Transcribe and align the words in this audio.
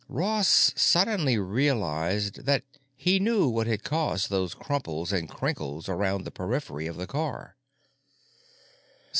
Ross 0.09 0.73
suddenly 0.75 1.37
realized 1.37 2.45
that 2.47 2.63
he 2.95 3.19
knew 3.19 3.47
what 3.47 3.67
had 3.67 3.83
caused 3.83 4.31
those 4.31 4.55
crumples 4.55 5.13
and 5.13 5.29
crinkles 5.29 5.87
around 5.87 6.23
the 6.23 6.31
periphery 6.31 6.87
of 6.87 6.97
the 6.97 7.05
car. 7.05 7.55